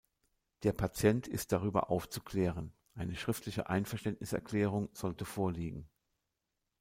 [0.63, 5.91] Der Patient ist darüber aufzuklären; eine schriftliche Einverständniserklärung sollte vorliegen.